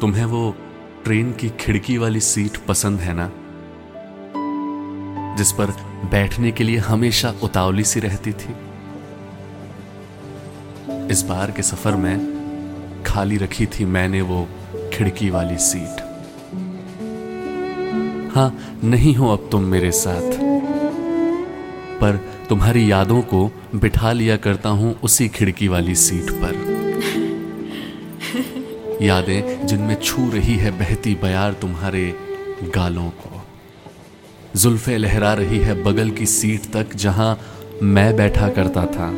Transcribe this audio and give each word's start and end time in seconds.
तुम्हें 0.00 0.24
वो 0.24 0.56
ट्रेन 1.04 1.32
की 1.32 1.48
खिड़की 1.48 1.98
वाली 1.98 2.20
सीट 2.20 2.56
पसंद 2.56 3.00
है 3.00 3.14
ना? 3.14 3.30
जिस 5.36 5.52
पर 5.52 5.66
बैठने 6.10 6.52
के 6.52 6.64
लिए 6.64 6.78
हमेशा 6.78 7.34
उतावली 7.42 7.84
सी 7.84 8.00
रहती 8.00 8.32
थी। 8.32 8.54
इस 11.10 11.22
बार 11.22 11.50
के 11.50 11.62
सफ़र 11.62 11.96
में 11.96 12.36
खाली 13.06 13.36
रखी 13.36 13.66
थी 13.66 13.84
मैंने 13.84 14.20
वो 14.20 14.48
खिड़की 14.94 15.30
वाली 15.30 15.56
सीट। 15.58 16.00
हाँ, 18.36 18.80
नहीं 18.84 19.14
हो 19.14 19.32
अब 19.32 19.48
तुम 19.52 19.62
मेरे 19.62 19.90
साथ। 19.90 20.32
पर 22.00 22.16
तुम्हारी 22.48 22.90
यादों 22.90 23.22
को 23.22 23.50
बिठा 23.74 24.12
लिया 24.12 24.36
करता 24.36 24.68
हूँ 24.68 25.00
उसी 25.02 25.28
खिड़की 25.28 25.68
वाली 25.68 25.94
सीट 25.94 26.30
पर। 26.30 26.75
यादें 29.02 29.66
जिनमें 29.66 30.00
छू 30.00 30.30
रही 30.30 30.56
है 30.56 30.70
बहती 30.70 31.14
बयार 31.14 31.52
तुम्हारे 31.52 32.14
गालों 32.62 33.10
को। 33.10 33.42
जुल्फे 34.56 34.98
लहरा 34.98 35.34
रही 35.34 35.58
है 35.58 35.82
बगल 35.82 36.10
की 36.10 36.26
सीट 36.26 36.72
तक 36.72 36.94
जहाँ 36.94 37.40
मैं 37.82 38.16
बैठा 38.16 38.48
करता 38.48 38.86
था। 38.86 39.12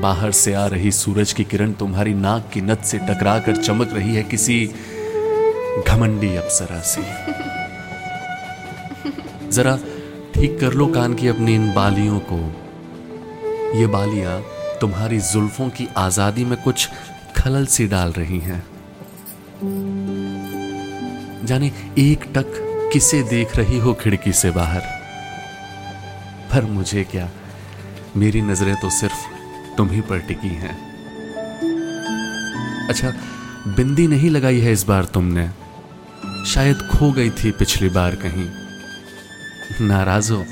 बाहर 0.00 0.30
से 0.30 0.54
आ 0.54 0.66
रही 0.66 0.92
सूरज 0.92 1.32
की 1.32 1.44
किरण 1.44 1.72
तुम्हारी 1.72 2.14
नाक 2.14 2.50
की 2.54 2.60
नत 2.60 2.80
से 2.80 2.98
टकरा 2.98 3.38
कर 3.38 3.56
चमक 3.56 3.92
रही 3.92 4.14
है 4.14 4.22
किसी 4.22 4.70
घमंडी 5.88 6.36
अप्सरा 6.36 6.80
से। 6.80 7.02
जरा 9.48 9.78
ठीक 10.34 10.60
कर 10.60 10.72
लो 10.72 10.86
कान 10.86 11.14
की 11.14 11.28
अपनी 11.28 11.54
इन 11.54 11.74
बालियों 11.74 12.20
को। 12.32 12.54
ये 13.78 13.86
बालियाँ 13.86 14.42
तुम्हारी 14.84 15.20
जुल्फों 15.20 15.68
की 15.68 15.88
आज़ादी 15.96 16.44
में 16.44 16.62
कुछ 16.62 16.88
खलल 17.36 17.66
सी 17.66 17.86
डाल 17.86 18.12
रही 18.12 18.38
हैं। 18.38 18.66
जाने 21.44 21.72
एक 21.98 22.24
टक 22.24 22.46
किसे 22.92 23.22
देख 23.22 23.56
रही 23.56 23.78
हो 23.78 23.94
खिड़की 23.94 24.32
से 24.32 24.50
बाहर? 24.50 24.80
पर 26.52 26.64
मुझे 26.64 27.04
क्या? 27.04 27.30
मेरी 28.16 28.42
नज़रें 28.42 28.76
तो 28.76 28.90
सिर्फ़ 28.90 29.24
तुम 29.76 29.90
ही 29.90 30.00
पर 30.00 30.18
टिकी 30.18 30.48
हैं। 30.48 30.76
अच्छा 32.88 33.10
बिंदी 33.66 34.06
नहीं 34.06 34.30
लगाई 34.30 34.60
है 34.60 34.72
इस 34.72 34.84
बार 34.84 35.04
तुमने? 35.04 35.50
शायद 36.46 36.76
खो 36.76 37.12
गई 37.12 37.30
थी 37.30 37.50
पिछली 37.50 37.88
बार 37.88 38.14
कहीं। 38.14 38.48
नाराज़ 39.88 40.32
हो। 40.32 40.44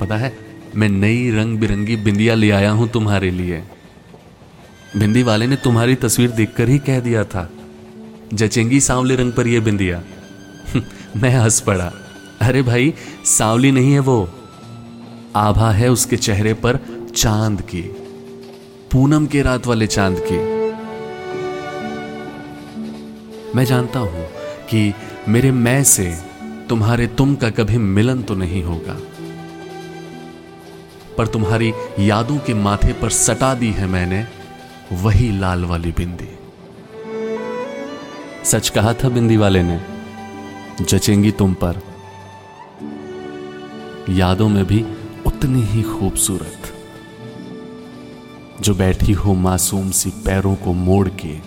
पता 0.00 0.16
है 0.16 0.47
मैं 0.78 0.88
नई 0.88 1.30
रंग 1.30 1.58
बिरंगी 1.58 1.96
बिंदिया 1.96 2.34
ले 2.34 2.50
आया 2.50 2.70
हूँ 2.70 2.88
तुम्हारे 2.88 3.30
लिए। 3.30 3.62
बिंदी 4.96 5.22
वाले 5.22 5.46
ने 5.46 5.56
तुम्हारी 5.56 5.94
तस्वीर 5.94 6.30
देखकर 6.30 6.68
ही 6.68 6.78
कह 6.78 7.00
दिया 7.00 7.24
था, 7.24 7.48
जचेंगी 8.34 8.80
सांवले 8.80 9.16
रंग 9.16 9.32
पर 9.32 9.46
यह 9.46 9.60
बिंदिया। 9.60 10.02
मैं 11.16 11.30
हंस 11.30 11.60
पड़ा। 11.60 11.90
अरे 12.40 12.62
भाई, 12.62 12.94
सांवली 13.26 13.72
नहीं 13.72 13.92
है 13.92 13.98
वो। 14.00 14.28
आभा 15.36 15.70
है 15.72 15.90
उसके 15.90 16.16
चेहरे 16.16 16.54
पर 16.54 16.78
चाँद 17.16 17.60
की, 17.62 17.82
पूनम 18.92 19.26
के 19.26 19.42
रात 19.42 19.66
वाले 19.66 19.86
चाँद 19.86 20.22
की। 20.22 20.38
मैं 23.56 23.64
जानता 23.64 23.98
हूँ 23.98 24.26
कि 24.70 24.92
मेरे 25.28 25.50
मैं 25.52 25.82
से 25.84 26.12
तुम्हारे 26.68 27.06
तुम 27.06 27.34
का 27.34 27.50
कभी 27.50 27.78
मिलन 27.78 28.22
तो 28.22 28.34
नहीं 28.34 28.62
होगा। 28.62 29.00
पर 31.18 31.26
तुम्हारी 31.26 31.72
यादों 31.98 32.38
के 32.38 32.54
माथे 32.54 32.92
पर 32.92 33.10
सटा 33.10 33.54
दी 33.54 33.70
है 33.70 33.86
मैंने, 33.86 34.26
वही 34.92 35.38
लाल 35.38 35.64
वाली 35.64 35.92
बिंदी। 35.92 36.38
सच 38.44 38.68
कहा 38.68 38.94
था 38.94 39.08
बिंदी 39.08 39.36
वाले 39.36 39.62
ने, 39.62 39.80
जचेंगी 40.80 41.30
तुम 41.30 41.54
पर। 41.54 41.80
यादों 44.08 44.48
में 44.48 44.64
भी 44.64 44.86
उतनी 45.26 45.62
ही 45.62 45.82
खूबसूरत। 45.82 46.74
जो 48.60 48.74
बैठी 48.74 49.12
हो 49.12 49.34
मासूम 49.34 49.90
सी 49.90 50.10
पैरों 50.10 50.54
को 50.54 50.72
मोड़ 50.72 51.08
के, 51.08 51.38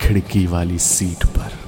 खिड़की 0.00 0.46
वाली 0.46 0.78
सीट 0.78 1.26
पर। 1.26 1.63